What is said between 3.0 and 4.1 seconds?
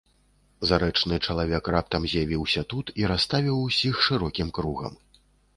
і расставіў усіх